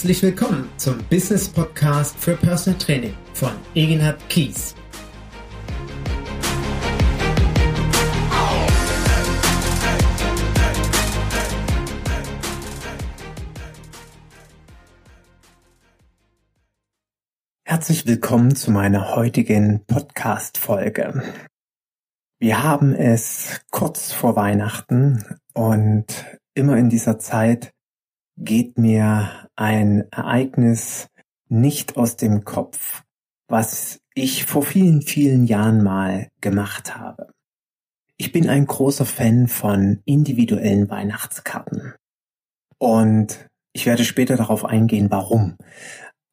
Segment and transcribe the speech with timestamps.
[0.00, 4.74] Herzlich willkommen zum Business Podcast für Personal Training von Egenhard Kies.
[17.66, 21.22] Herzlich willkommen zu meiner heutigen Podcast-Folge.
[22.38, 26.06] Wir haben es kurz vor Weihnachten und
[26.54, 27.74] immer in dieser Zeit
[28.40, 31.08] geht mir ein Ereignis
[31.48, 33.02] nicht aus dem Kopf,
[33.48, 37.32] was ich vor vielen, vielen Jahren mal gemacht habe.
[38.16, 41.94] Ich bin ein großer Fan von individuellen Weihnachtskarten.
[42.78, 45.56] Und ich werde später darauf eingehen, warum.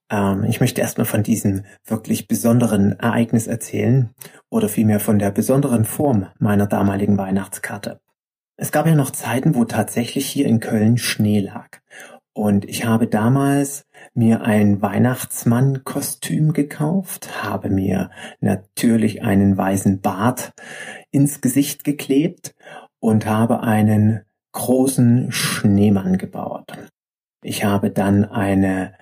[0.10, 4.14] Ähm, ich möchte erstmal von diesem wirklich besonderen Ereignis erzählen
[4.50, 8.00] oder vielmehr von der besonderen Form meiner damaligen Weihnachtskarte.
[8.60, 11.80] Es gab ja noch Zeiten, wo tatsächlich hier in Köln Schnee lag.
[12.34, 18.10] Und ich habe damals mir ein Weihnachtsmann-Kostüm gekauft, habe mir
[18.42, 20.54] natürlich einen weißen Bart
[21.12, 22.56] ins Gesicht geklebt
[23.00, 24.22] und habe einen
[24.54, 26.74] großen Schneemann gebaut.
[27.44, 28.94] Ich habe dann eine,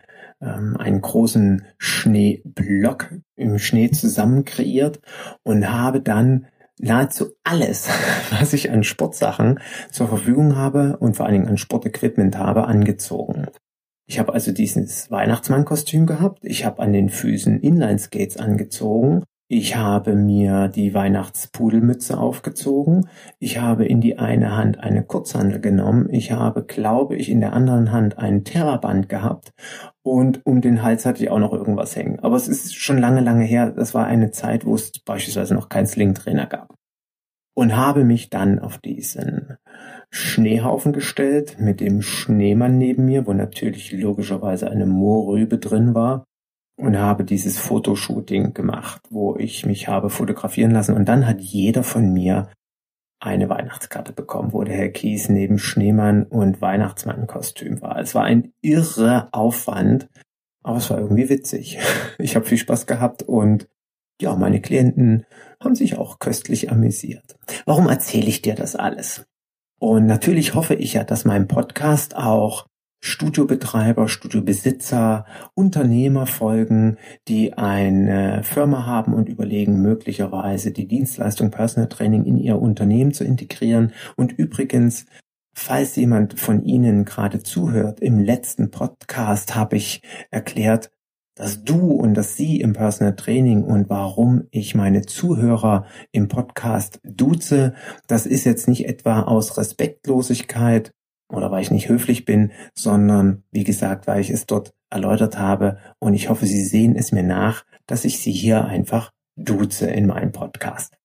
[0.41, 4.99] ähm, einen großen Schneeblock im Schnee zusammen kreiert
[5.43, 6.47] und habe dann
[6.79, 7.89] nahezu alles,
[8.39, 9.59] was ich an Sportsachen
[9.91, 13.47] zur Verfügung habe und vor allen Dingen an Sportequipment habe, angezogen.
[14.07, 16.39] Ich habe also dieses Weihnachtsmannkostüm gehabt.
[16.43, 19.23] Ich habe an den Füßen Inlineskates angezogen.
[19.47, 23.07] Ich habe mir die Weihnachtspudelmütze aufgezogen.
[23.37, 26.09] Ich habe in die eine Hand eine Kurzhandel genommen.
[26.11, 29.51] Ich habe, glaube ich, in der anderen Hand ein Terraband gehabt.
[30.01, 32.19] Und um den Hals hatte ich auch noch irgendwas hängen.
[32.21, 33.69] Aber es ist schon lange, lange her.
[33.71, 36.73] Das war eine Zeit, wo es beispielsweise noch keinen Slingtrainer gab.
[37.53, 39.57] Und habe mich dann auf diesen
[40.09, 46.25] Schneehaufen gestellt mit dem Schneemann neben mir, wo natürlich logischerweise eine Moorrübe drin war
[46.77, 51.83] und habe dieses Fotoshooting gemacht, wo ich mich habe fotografieren lassen und dann hat jeder
[51.83, 52.49] von mir
[53.19, 57.97] eine Weihnachtskarte bekommen, wo der Herr Kies neben Schneemann und Weihnachtsmannkostüm war.
[57.99, 60.09] Es war ein irrer Aufwand,
[60.63, 61.79] aber es war irgendwie witzig.
[62.17, 63.67] Ich habe viel Spaß gehabt und
[64.21, 65.25] ja, meine Klienten
[65.61, 67.35] haben sich auch köstlich amüsiert.
[67.65, 69.25] Warum erzähle ich dir das alles?
[69.79, 72.67] Und natürlich hoffe ich ja, dass mein Podcast auch
[73.05, 82.25] Studiobetreiber, Studiobesitzer, Unternehmer folgen, die eine Firma haben und überlegen, möglicherweise die Dienstleistung Personal Training
[82.25, 83.93] in ihr Unternehmen zu integrieren.
[84.15, 85.05] Und übrigens,
[85.53, 90.01] falls jemand von Ihnen gerade zuhört, im letzten Podcast habe ich
[90.31, 90.89] erklärt,
[91.35, 96.99] dass du und dass sie im Personal Training und warum ich meine Zuhörer im Podcast
[97.03, 97.75] duze,
[98.07, 100.91] das ist jetzt nicht etwa aus Respektlosigkeit
[101.29, 105.77] oder weil ich nicht höflich bin, sondern wie gesagt, weil ich es dort erläutert habe
[105.99, 110.07] und ich hoffe, Sie sehen es mir nach, dass ich Sie hier einfach duze in
[110.07, 110.97] meinem Podcast.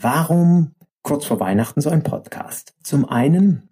[0.00, 2.74] Warum kurz vor Weihnachten so ein Podcast?
[2.82, 3.68] Zum einen,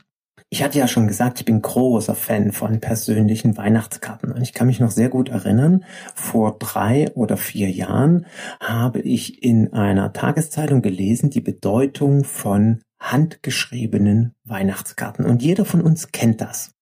[0.50, 4.32] ich hatte ja schon gesagt, ich bin großer Fan von persönlichen Weihnachtskarten.
[4.32, 5.84] Und ich kann mich noch sehr gut erinnern,
[6.15, 8.27] vor drei oder vier Jahren
[8.61, 15.24] habe ich in einer Tageszeitung gelesen, die Bedeutung von handgeschriebenen Weihnachtskarten.
[15.24, 16.72] Und jeder von uns kennt das.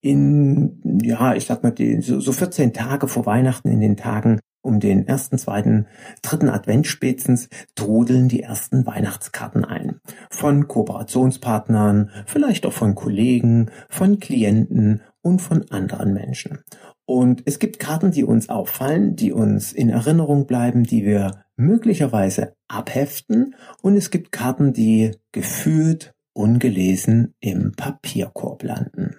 [0.00, 4.40] In, ja, ich sag mal, die, so, so 14 Tage vor Weihnachten, in den Tagen
[4.60, 5.86] um den ersten, zweiten,
[6.22, 10.00] dritten Advent spätestens trudeln die ersten Weihnachtskarten ein.
[10.30, 16.58] Von Kooperationspartnern, vielleicht auch von Kollegen, von Klienten und von anderen Menschen.
[17.06, 22.54] Und es gibt Karten, die uns auffallen, die uns in Erinnerung bleiben, die wir möglicherweise
[22.68, 23.54] abheften.
[23.82, 29.16] Und es gibt Karten, die gefühlt ungelesen im Papierkorb landen.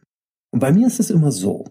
[0.51, 1.65] Und bei mir ist es immer so,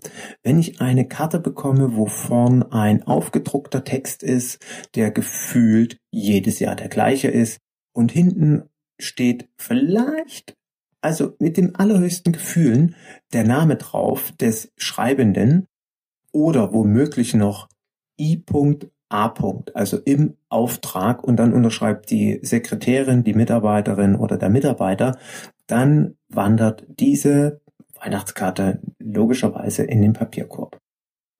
[0.44, 4.64] wenn ich eine Karte bekomme, wo vorn ein aufgedruckter Text ist,
[4.94, 7.58] der gefühlt jedes Jahr der gleiche ist
[7.92, 8.68] und hinten
[9.00, 10.54] steht vielleicht,
[11.00, 12.94] also mit den allerhöchsten Gefühlen,
[13.32, 15.66] der Name drauf des Schreibenden
[16.32, 17.68] oder womöglich noch
[19.12, 19.32] I.A.
[19.74, 25.18] also im Auftrag und dann unterschreibt die Sekretärin, die Mitarbeiterin oder der Mitarbeiter,
[25.66, 27.60] dann wandert diese
[28.00, 30.78] Weihnachtskarte logischerweise in den Papierkorb.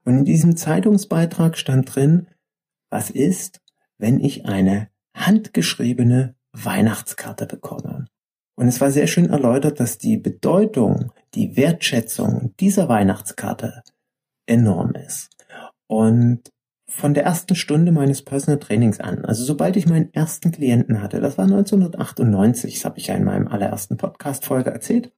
[0.05, 2.29] Und in diesem Zeitungsbeitrag stand drin,
[2.91, 3.61] was ist,
[3.99, 8.07] wenn ich eine handgeschriebene Weihnachtskarte bekomme.
[8.55, 13.83] Und es war sehr schön erläutert, dass die Bedeutung, die Wertschätzung dieser Weihnachtskarte
[14.47, 15.31] enorm ist.
[15.87, 16.51] Und
[16.91, 21.21] von der ersten Stunde meines Personal Trainings an, also sobald ich meinen ersten Klienten hatte,
[21.21, 25.13] das war 1998, das habe ich ja in meinem allerersten Podcast-Folge erzählt,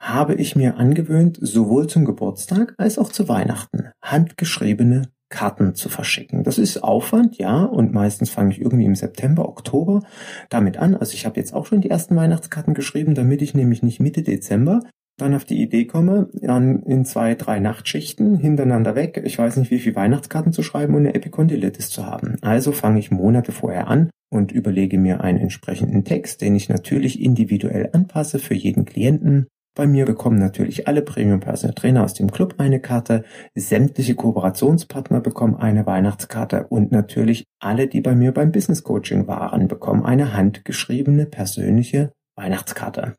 [0.00, 6.44] habe ich mir angewöhnt, sowohl zum Geburtstag als auch zu Weihnachten handgeschriebene Karten zu verschicken.
[6.44, 10.00] Das ist Aufwand, ja, und meistens fange ich irgendwie im September, Oktober
[10.48, 10.94] damit an.
[10.96, 14.22] Also ich habe jetzt auch schon die ersten Weihnachtskarten geschrieben, damit ich nämlich nicht Mitte
[14.22, 14.80] Dezember
[15.18, 19.70] dann auf die Idee komme, an, in zwei, drei Nachtschichten hintereinander weg, ich weiß nicht
[19.70, 22.36] wie viel Weihnachtskarten zu schreiben und eine Epikondylitis zu haben.
[22.40, 27.20] Also fange ich Monate vorher an und überlege mir einen entsprechenden Text, den ich natürlich
[27.20, 29.46] individuell anpasse für jeden Klienten
[29.76, 33.24] bei mir bekommen natürlich alle Premium Personal Trainer aus dem Club eine Karte,
[33.54, 39.68] sämtliche Kooperationspartner bekommen eine Weihnachtskarte und natürlich alle, die bei mir beim Business Coaching waren,
[39.68, 43.14] bekommen eine handgeschriebene persönliche Weihnachtskarte.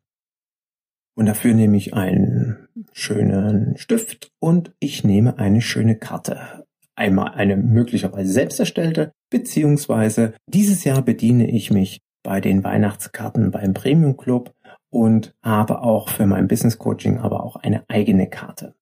[1.16, 6.66] Und dafür nehme ich einen schönen Stift und ich nehme eine schöne Karte.
[6.96, 13.74] Einmal eine möglicherweise selbst erstellte, beziehungsweise dieses Jahr bediene ich mich bei den Weihnachtskarten beim
[13.74, 14.54] Premium Club
[14.98, 18.74] und habe auch für mein Business Coaching aber auch eine eigene Karte.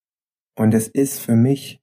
[0.56, 1.82] Und es ist für mich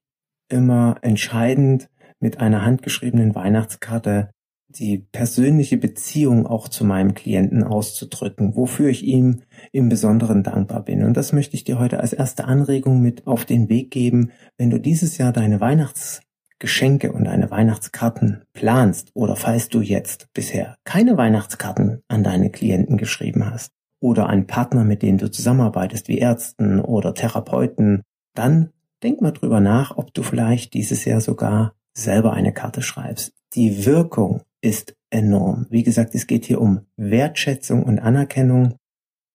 [0.49, 4.31] immer entscheidend, mit einer handgeschriebenen Weihnachtskarte
[4.69, 11.05] die persönliche Beziehung auch zu meinem Klienten auszudrücken, wofür ich ihm im Besonderen dankbar bin.
[11.05, 14.71] Und das möchte ich dir heute als erste Anregung mit auf den Weg geben, wenn
[14.71, 21.19] du dieses Jahr deine Weihnachtsgeschenke und deine Weihnachtskarten planst oder falls du jetzt bisher keine
[21.19, 26.81] Weihnachtskarten an deine Klienten geschrieben hast, oder an Partner, mit denen du zusammenarbeitest, wie Ärzten
[26.81, 28.03] oder Therapeuten,
[28.35, 28.71] dann
[29.03, 33.33] denk mal drüber nach, ob du vielleicht dieses Jahr sogar selber eine Karte schreibst.
[33.55, 35.67] Die Wirkung ist enorm.
[35.71, 38.77] Wie gesagt, es geht hier um Wertschätzung und Anerkennung.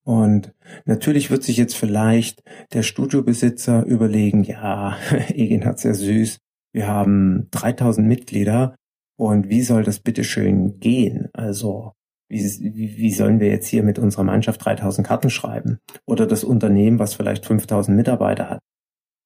[0.04, 0.54] Und
[0.84, 2.42] natürlich wird sich jetzt vielleicht
[2.72, 4.96] der Studiobesitzer überlegen, ja,
[5.28, 6.38] Egin hat's ja süß.
[6.72, 8.74] Wir haben 3000 Mitglieder
[9.16, 11.28] und wie soll das bitte schön gehen?
[11.32, 11.92] Also
[12.28, 15.78] wie, wie sollen wir jetzt hier mit unserer Mannschaft 3000 Karten schreiben?
[16.06, 18.60] Oder das Unternehmen, was vielleicht 5000 Mitarbeiter hat.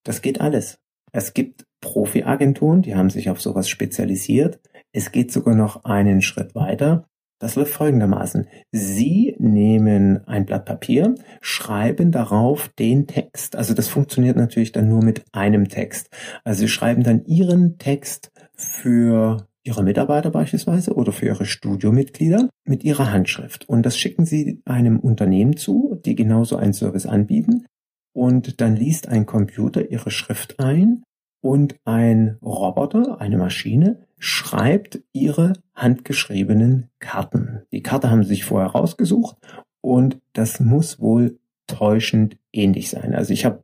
[0.04, 0.78] Das geht alles.
[1.12, 4.60] Es gibt Profi-Agenturen, die haben sich auf sowas spezialisiert.
[4.92, 7.06] Es geht sogar noch einen Schritt weiter.
[7.38, 8.46] Das läuft folgendermaßen.
[8.70, 13.56] Sie nehmen ein Blatt Papier, schreiben darauf den Text.
[13.56, 16.08] Also das funktioniert natürlich dann nur mit einem Text.
[16.44, 22.84] Also Sie schreiben dann Ihren Text für Ihre Mitarbeiter beispielsweise oder für Ihre Studiomitglieder mit
[22.84, 23.68] Ihrer Handschrift.
[23.68, 27.66] Und das schicken Sie einem Unternehmen zu, die genauso einen Service anbieten.
[28.12, 31.04] Und dann liest ein Computer Ihre Schrift ein
[31.40, 37.62] und ein Roboter, eine Maschine, schreibt Ihre handgeschriebenen Karten.
[37.72, 39.36] Die Karte haben Sie sich vorher rausgesucht
[39.80, 43.14] und das muss wohl täuschend ähnlich sein.
[43.14, 43.62] Also ich habe,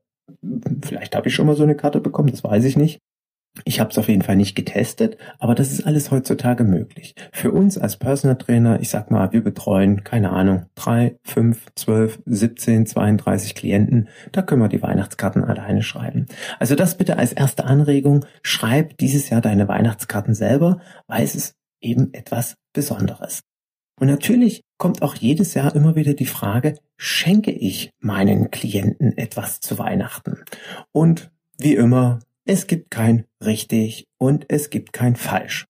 [0.83, 3.01] vielleicht habe ich schon mal so eine Karte bekommen, das weiß ich nicht.
[3.65, 7.15] Ich habe es auf jeden Fall nicht getestet, aber das ist alles heutzutage möglich.
[7.33, 12.21] Für uns als Personal Trainer, ich sag mal, wir betreuen, keine Ahnung, drei, fünf, zwölf,
[12.27, 16.27] 17, 32 Klienten, da können wir die Weihnachtskarten alleine schreiben.
[16.59, 21.57] Also das bitte als erste Anregung, schreib dieses Jahr deine Weihnachtskarten selber, weil es ist
[21.81, 23.43] eben etwas Besonderes.
[24.01, 29.59] Und natürlich kommt auch jedes Jahr immer wieder die Frage, schenke ich meinen Klienten etwas
[29.59, 30.45] zu Weihnachten?
[30.93, 35.67] Und wie immer es gibt kein richtig und es gibt kein falsch.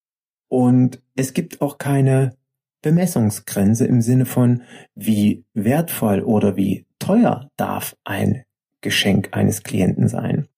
[0.51, 2.37] Und es gibt auch keine
[2.83, 4.63] Bemessungsgrenze im Sinne von,
[4.95, 8.45] wie wertvoll oder wie teuer darf ein
[8.81, 10.49] Geschenk eines Klienten sein.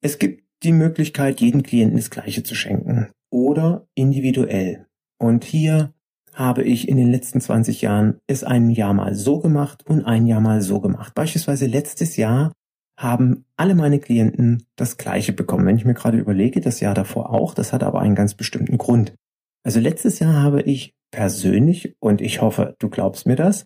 [0.00, 4.86] Es gibt die Möglichkeit, jedem Klienten das Gleiche zu schenken oder individuell.
[5.18, 5.94] Und hier
[6.34, 10.26] habe ich in den letzten 20 Jahren es ein Jahr mal so gemacht und ein
[10.26, 11.14] Jahr mal so gemacht.
[11.14, 12.52] Beispielsweise letztes Jahr
[12.98, 15.64] haben alle meine Klienten das gleiche bekommen.
[15.64, 18.76] Wenn ich mir gerade überlege, das Jahr davor auch, das hat aber einen ganz bestimmten
[18.76, 19.14] Grund.
[19.64, 23.64] Also letztes Jahr habe ich persönlich, und ich hoffe, du glaubst mir das,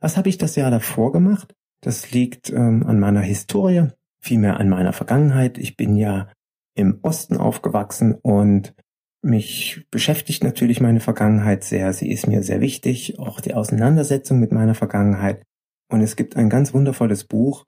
[0.00, 1.54] Was habe ich das Jahr davor gemacht?
[1.80, 3.88] Das liegt ähm, an meiner Historie,
[4.20, 5.58] vielmehr an meiner Vergangenheit.
[5.58, 6.28] Ich bin ja
[6.74, 8.74] im Osten aufgewachsen und
[9.20, 11.92] Mich beschäftigt natürlich meine Vergangenheit sehr.
[11.92, 15.42] Sie ist mir sehr wichtig, auch die Auseinandersetzung mit meiner Vergangenheit.
[15.90, 17.64] Und es gibt ein ganz wundervolles Buch.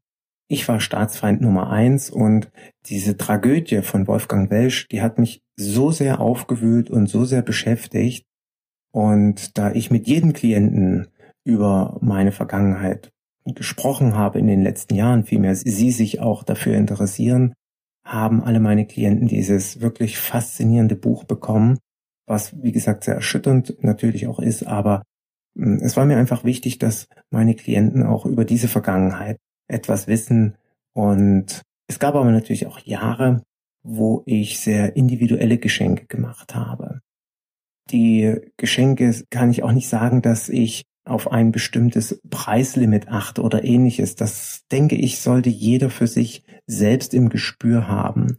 [0.52, 2.50] Ich war Staatsfeind Nummer eins und
[2.86, 8.26] diese Tragödie von Wolfgang Welsch, die hat mich so sehr aufgewühlt und so sehr beschäftigt.
[8.90, 11.06] Und da ich mit jedem Klienten
[11.44, 13.12] über meine Vergangenheit
[13.44, 17.54] gesprochen habe in den letzten Jahren, vielmehr sie sich auch dafür interessieren,
[18.04, 21.78] haben alle meine Klienten dieses wirklich faszinierende Buch bekommen,
[22.26, 25.04] was wie gesagt sehr erschütternd natürlich auch ist, aber
[25.56, 29.38] hm, es war mir einfach wichtig, dass meine Klienten auch über diese Vergangenheit
[29.70, 30.56] etwas wissen
[30.94, 33.42] und es gab aber natürlich auch Jahre,
[33.82, 37.00] wo ich sehr individuelle Geschenke gemacht habe.
[37.90, 43.64] Die Geschenke kann ich auch nicht sagen, dass ich auf ein bestimmtes Preislimit achte oder
[43.64, 44.14] ähnliches.
[44.14, 48.38] Das denke ich, sollte jeder für sich selbst im Gespür haben.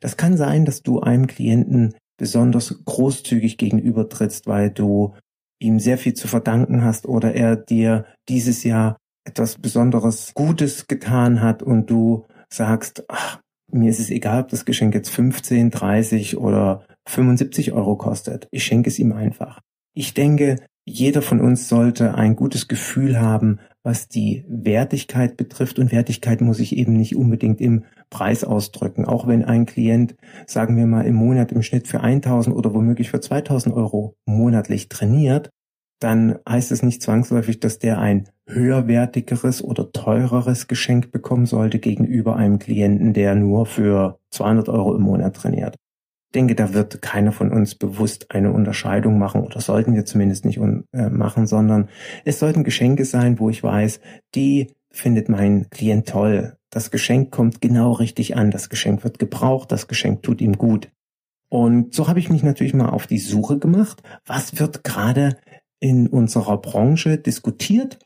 [0.00, 5.14] Das kann sein, dass du einem Klienten besonders großzügig gegenübertrittst, weil du
[5.60, 8.96] ihm sehr viel zu verdanken hast oder er dir dieses Jahr
[9.28, 14.64] etwas Besonderes Gutes getan hat und du sagst, ach, mir ist es egal, ob das
[14.64, 18.48] Geschenk jetzt 15, 30 oder 75 Euro kostet.
[18.50, 19.60] Ich schenke es ihm einfach.
[19.94, 20.56] Ich denke,
[20.86, 25.78] jeder von uns sollte ein gutes Gefühl haben, was die Wertigkeit betrifft.
[25.78, 29.04] Und Wertigkeit muss ich eben nicht unbedingt im Preis ausdrücken.
[29.04, 30.14] Auch wenn ein Klient,
[30.46, 34.88] sagen wir mal, im Monat im Schnitt für 1000 oder womöglich für 2000 Euro monatlich
[34.88, 35.50] trainiert,
[35.98, 42.36] dann heißt es nicht zwangsläufig, dass der ein höherwertigeres oder teureres Geschenk bekommen sollte gegenüber
[42.36, 45.76] einem Klienten, der nur für 200 Euro im Monat trainiert
[46.34, 50.58] denke, da wird keiner von uns bewusst eine Unterscheidung machen oder sollten wir zumindest nicht
[50.58, 51.88] äh, machen, sondern
[52.24, 54.00] es sollten Geschenke sein, wo ich weiß,
[54.34, 56.56] die findet mein Klient toll.
[56.70, 58.50] Das Geschenk kommt genau richtig an.
[58.50, 59.72] Das Geschenk wird gebraucht.
[59.72, 60.90] Das Geschenk tut ihm gut.
[61.48, 64.02] Und so habe ich mich natürlich mal auf die Suche gemacht.
[64.26, 65.38] Was wird gerade
[65.80, 67.98] in unserer Branche diskutiert?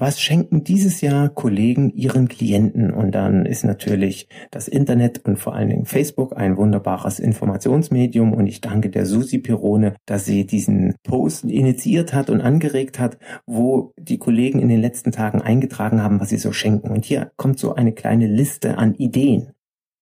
[0.00, 2.90] was schenken dieses Jahr Kollegen ihren Klienten?
[2.90, 8.32] Und dann ist natürlich das Internet und vor allen Dingen Facebook ein wunderbares Informationsmedium.
[8.32, 13.18] Und ich danke der Susi Pirone, dass sie diesen Post initiiert hat und angeregt hat,
[13.46, 16.88] wo die Kollegen in den letzten Tagen eingetragen haben, was sie so schenken.
[16.90, 19.52] Und hier kommt so eine kleine Liste an Ideen,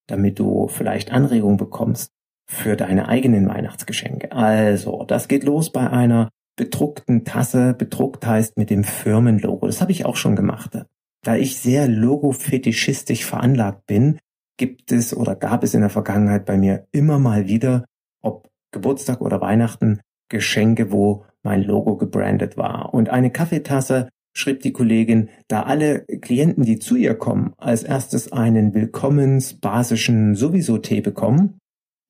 [0.07, 2.13] damit du vielleicht Anregungen bekommst
[2.47, 4.31] für deine eigenen Weihnachtsgeschenke.
[4.31, 9.65] Also, das geht los bei einer bedruckten Tasse, bedruckt heißt mit dem Firmenlogo.
[9.65, 10.77] Das habe ich auch schon gemacht.
[11.23, 14.19] Da ich sehr logofetischistisch veranlagt bin,
[14.57, 17.85] gibt es oder gab es in der Vergangenheit bei mir immer mal wieder,
[18.21, 22.93] ob Geburtstag oder Weihnachten, Geschenke, wo mein Logo gebrandet war.
[22.93, 28.33] Und eine Kaffeetasse, schrieb die Kollegin, da alle Klienten, die zu ihr kommen, als erstes
[28.33, 31.57] einen willkommensbasischen Sowieso-Tee bekommen,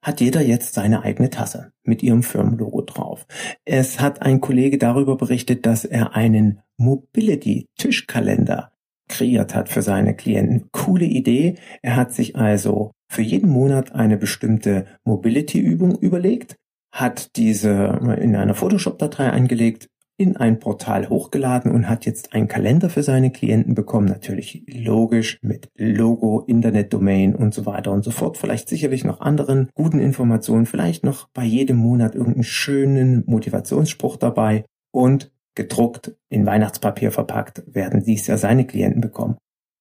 [0.01, 3.25] hat jeder jetzt seine eigene Tasse mit ihrem Firmenlogo drauf.
[3.65, 8.71] Es hat ein Kollege darüber berichtet, dass er einen Mobility-Tischkalender
[9.09, 10.69] kreiert hat für seine Klienten.
[10.71, 11.55] Coole Idee.
[11.81, 16.55] Er hat sich also für jeden Monat eine bestimmte Mobility-Übung überlegt,
[16.91, 22.89] hat diese in einer Photoshop-Datei eingelegt, in ein Portal hochgeladen und hat jetzt einen Kalender
[22.89, 24.07] für seine Klienten bekommen.
[24.07, 28.37] Natürlich logisch mit Logo, Internetdomain und so weiter und so fort.
[28.37, 30.65] Vielleicht sicherlich noch anderen guten Informationen.
[30.65, 38.03] Vielleicht noch bei jedem Monat irgendeinen schönen Motivationsspruch dabei und gedruckt in Weihnachtspapier verpackt werden
[38.03, 39.37] dies ja seine Klienten bekommen.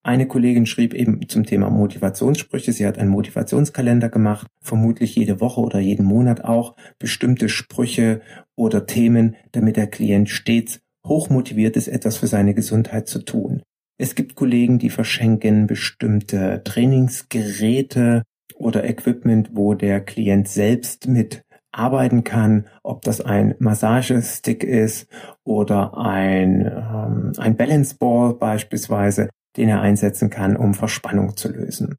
[0.08, 2.72] Eine Kollegin schrieb eben zum Thema Motivationssprüche.
[2.72, 8.22] Sie hat einen Motivationskalender gemacht, vermutlich jede Woche oder jeden Monat auch bestimmte Sprüche
[8.56, 13.60] oder Themen, damit der Klient stets hochmotiviert ist, etwas für seine Gesundheit zu tun.
[13.98, 18.22] Es gibt Kollegen, die verschenken bestimmte Trainingsgeräte
[18.54, 25.06] oder Equipment, wo der Klient selbst mit arbeiten kann, ob das ein Massagestick ist
[25.44, 31.96] oder ein, ähm, ein Balance Ball beispielsweise den er einsetzen kann, um Verspannung zu lösen.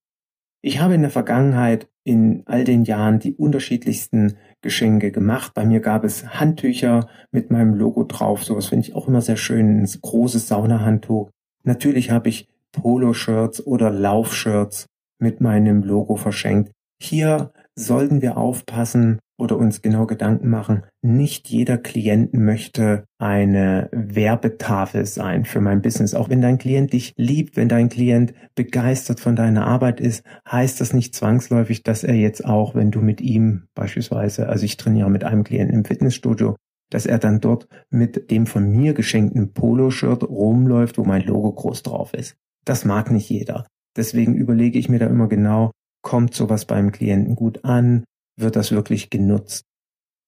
[0.62, 5.54] Ich habe in der Vergangenheit in all den Jahren die unterschiedlichsten Geschenke gemacht.
[5.54, 8.44] Bei mir gab es Handtücher mit meinem Logo drauf.
[8.44, 9.82] Sowas finde ich auch immer sehr schön.
[9.82, 11.30] Ein großes Saunahandtuch.
[11.64, 14.88] Natürlich habe ich Poloshirts oder Laufshirts
[15.20, 16.72] mit meinem Logo verschenkt.
[17.02, 25.06] Hier sollten wir aufpassen, oder uns genau Gedanken machen, nicht jeder Klient möchte eine Werbetafel
[25.06, 26.14] sein für mein Business.
[26.14, 30.82] Auch wenn dein Klient dich liebt, wenn dein Klient begeistert von deiner Arbeit ist, heißt
[30.82, 35.10] das nicht zwangsläufig, dass er jetzt auch, wenn du mit ihm beispielsweise, also ich trainiere
[35.10, 36.56] mit einem Klienten im Fitnessstudio,
[36.90, 41.84] dass er dann dort mit dem von mir geschenkten Poloshirt rumläuft, wo mein Logo groß
[41.84, 42.36] drauf ist.
[42.66, 43.66] Das mag nicht jeder.
[43.96, 48.04] Deswegen überlege ich mir da immer genau, kommt sowas beim Klienten gut an?
[48.40, 49.66] Wird das wirklich genutzt.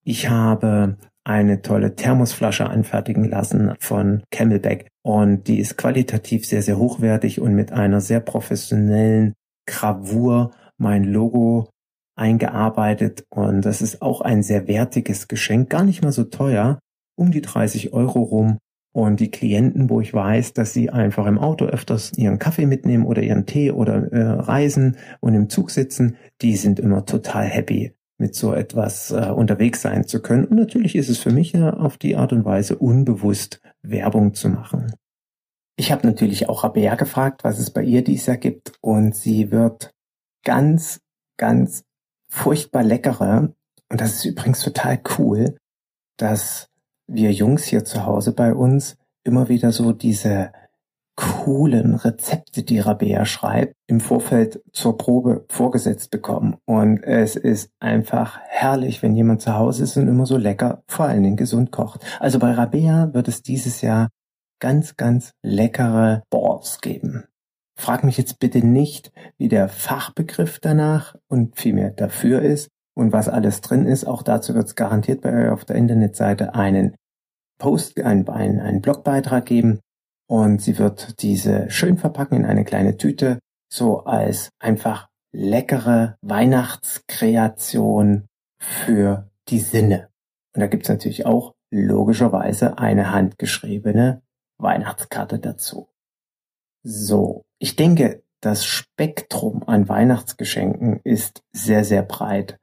[0.03, 6.77] Ich habe eine tolle Thermosflasche anfertigen lassen von Camelback und die ist qualitativ sehr, sehr
[6.77, 9.33] hochwertig und mit einer sehr professionellen
[9.67, 11.69] Gravur mein Logo
[12.15, 16.79] eingearbeitet und das ist auch ein sehr wertiges Geschenk, gar nicht mal so teuer,
[17.15, 18.57] um die 30 Euro rum
[18.93, 23.05] und die Klienten, wo ich weiß, dass sie einfach im Auto öfters ihren Kaffee mitnehmen
[23.05, 27.93] oder ihren Tee oder äh, reisen und im Zug sitzen, die sind immer total happy,
[28.21, 30.45] mit so etwas äh, unterwegs sein zu können.
[30.45, 34.47] Und natürlich ist es für mich ja auf die Art und Weise unbewusst Werbung zu
[34.47, 34.93] machen.
[35.75, 38.73] Ich habe natürlich auch Rabea gefragt, was es bei ihr dies Jahr gibt.
[38.79, 39.91] Und sie wird
[40.43, 41.01] ganz,
[41.37, 41.83] ganz
[42.29, 43.53] furchtbar leckere,
[43.89, 45.57] und das ist übrigens total cool,
[46.17, 46.69] dass
[47.07, 50.53] wir Jungs hier zu Hause bei uns immer wieder so diese
[51.15, 56.57] coolen Rezepte, die Rabea schreibt, im Vorfeld zur Probe vorgesetzt bekommen.
[56.65, 61.05] Und es ist einfach herrlich, wenn jemand zu Hause ist und immer so lecker, vor
[61.05, 62.01] allen Dingen gesund kocht.
[62.19, 64.09] Also bei Rabea wird es dieses Jahr
[64.59, 67.25] ganz, ganz leckere Balls geben.
[67.77, 73.27] Frag mich jetzt bitte nicht, wie der Fachbegriff danach und vielmehr dafür ist und was
[73.27, 74.05] alles drin ist.
[74.05, 76.95] Auch dazu wird es garantiert bei euch auf der Internetseite einen
[77.57, 79.79] Post, einen, einen, einen Blogbeitrag geben
[80.31, 88.29] und sie wird diese schön verpacken in eine kleine Tüte, so als einfach leckere Weihnachtskreation
[88.57, 90.07] für die Sinne.
[90.55, 94.21] Und da gibt's natürlich auch logischerweise eine handgeschriebene
[94.57, 95.89] Weihnachtskarte dazu.
[96.81, 102.57] So, ich denke, das Spektrum an Weihnachtsgeschenken ist sehr, sehr breit.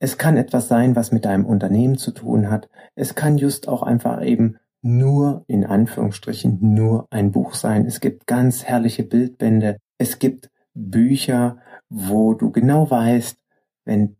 [0.00, 2.68] Es kann etwas sein, was mit deinem Unternehmen zu tun hat.
[2.96, 7.86] Es kann just auch einfach eben nur, in Anführungsstrichen, nur ein Buch sein.
[7.86, 9.78] Es gibt ganz herrliche Bildbände.
[9.98, 11.58] Es gibt Bücher,
[11.88, 13.38] wo du genau weißt,
[13.84, 14.16] wenn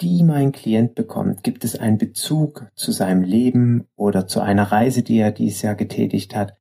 [0.00, 5.02] die mein Klient bekommt, gibt es einen Bezug zu seinem Leben oder zu einer Reise,
[5.02, 6.56] die er dieses Jahr getätigt hat.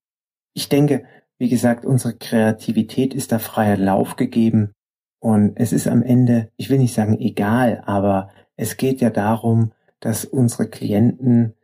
[0.53, 1.03] Ich denke,
[1.37, 4.71] wie gesagt, unsere Kreativität ist da freier Lauf gegeben
[5.19, 9.73] und es ist am Ende, ich will nicht sagen egal, aber es geht ja darum,
[9.99, 11.55] dass unsere Klienten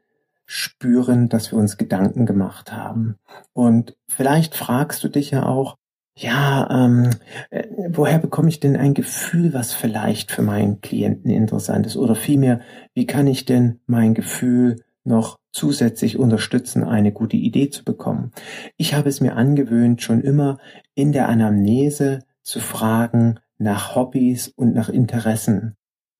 [0.51, 3.15] spüren, dass wir uns Gedanken gemacht haben.
[3.53, 5.77] Und vielleicht fragst du dich ja auch,
[6.13, 7.11] ja, ähm,
[7.51, 11.95] äh, woher bekomme ich denn ein Gefühl, was vielleicht für meinen Klienten interessant ist?
[11.95, 12.59] Oder vielmehr,
[12.93, 18.31] wie kann ich denn mein Gefühl noch zusätzlich unterstützen, eine gute Idee zu bekommen.
[18.77, 20.59] Ich habe es mir angewöhnt, schon immer
[20.95, 25.75] in der Anamnese zu fragen nach Hobbys und nach Interessen.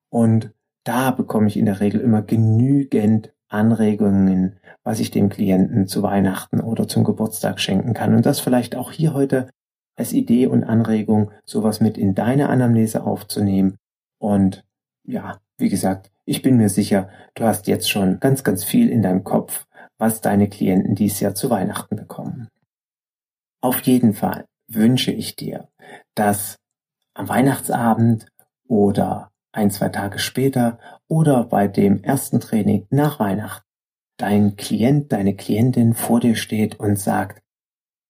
[0.10, 0.52] Und
[0.84, 6.60] da bekomme ich in der Regel immer genügend Anregungen, was ich dem Klienten zu Weihnachten
[6.62, 8.16] oder zum Geburtstag schenken kann.
[8.16, 9.50] Und das vielleicht auch hier heute
[9.96, 13.78] als Idee und Anregung, sowas mit in deine Anamnese aufzunehmen.
[14.20, 14.64] Und
[15.04, 19.02] ja, wie gesagt, ich bin mir sicher, du hast jetzt schon ganz, ganz viel in
[19.02, 19.66] deinem Kopf,
[19.98, 22.48] was deine Klienten dies Jahr zu Weihnachten bekommen.
[23.62, 25.68] Auf jeden Fall wünsche ich dir,
[26.16, 26.56] dass
[27.14, 28.26] am Weihnachtsabend
[28.68, 30.80] oder ein, zwei Tage später
[31.12, 33.66] oder bei dem ersten Training nach Weihnachten
[34.16, 37.42] dein Klient, deine Klientin vor dir steht und sagt,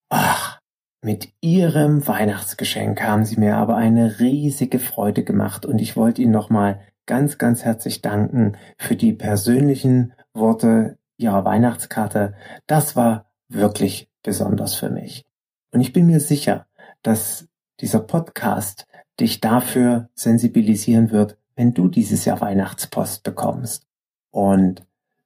[0.10, 0.60] ach,
[1.02, 6.32] mit Ihrem Weihnachtsgeschenk haben Sie mir aber eine riesige Freude gemacht und ich wollte Ihnen
[6.32, 12.36] nochmal ganz, ganz herzlich danken für die persönlichen Worte Ihrer Weihnachtskarte.
[12.68, 15.26] Das war wirklich besonders für mich.
[15.72, 16.68] Und ich bin mir sicher,
[17.02, 17.48] dass
[17.80, 18.86] dieser Podcast
[19.20, 23.86] dich dafür sensibilisieren wird, wenn du dieses Jahr Weihnachtspost bekommst
[24.32, 24.84] und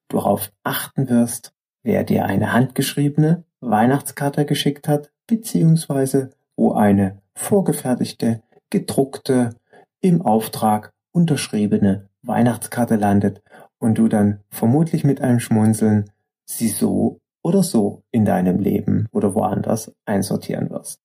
[0.10, 8.44] du darauf achten wirst, wer dir eine handgeschriebene Weihnachtskarte geschickt hat, beziehungsweise wo eine vorgefertigte,
[8.70, 9.56] gedruckte,
[10.02, 13.42] im Auftrag unterschriebene Weihnachtskarte landet
[13.80, 16.12] und du dann vermutlich mit einem Schmunzeln
[16.44, 21.00] sie so oder so in deinem Leben oder woanders einsortieren wirst.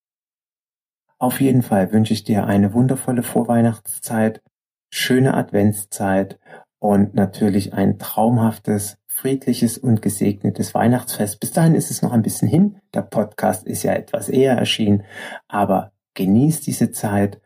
[1.18, 4.42] Auf jeden Fall wünsche ich dir eine wundervolle Vorweihnachtszeit,
[4.90, 6.38] schöne Adventszeit
[6.78, 11.40] und natürlich ein traumhaftes, friedliches und gesegnetes Weihnachtsfest.
[11.40, 12.76] Bis dahin ist es noch ein bisschen hin.
[12.94, 15.04] Der Podcast ist ja etwas eher erschienen,
[15.48, 17.40] aber genieß diese Zeit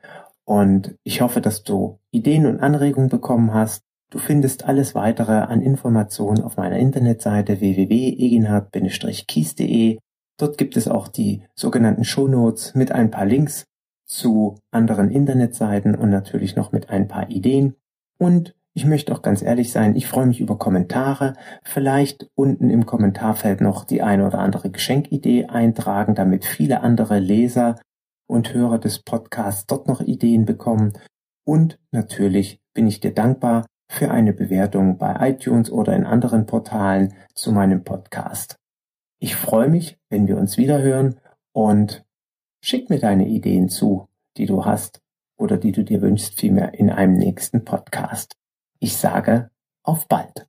[0.45, 3.83] und ich hoffe, dass du Ideen und Anregungen bekommen hast.
[4.11, 9.99] Du findest alles weitere an Informationen auf meiner Internetseite www.eginhard-kies.de.
[10.37, 13.65] Dort gibt es auch die sogenannten Shownotes mit ein paar Links
[14.05, 17.75] zu anderen Internetseiten und natürlich noch mit ein paar Ideen.
[18.19, 21.35] Und ich möchte auch ganz ehrlich sein, ich freue mich über Kommentare.
[21.63, 27.77] Vielleicht unten im Kommentarfeld noch die eine oder andere Geschenkidee eintragen, damit viele andere Leser
[28.27, 30.93] und Hörer des Podcasts dort noch Ideen bekommen.
[31.45, 37.15] Und natürlich bin ich dir dankbar, für eine Bewertung bei iTunes oder in anderen Portalen
[37.35, 38.57] zu meinem Podcast.
[39.21, 41.21] Ich freue mich, wenn wir uns wiederhören
[41.53, 42.04] und
[42.65, 45.03] schick mir deine Ideen zu, die du hast
[45.37, 48.37] oder die du dir wünschst vielmehr in einem nächsten Podcast.
[48.79, 49.51] Ich sage
[49.83, 50.49] auf bald.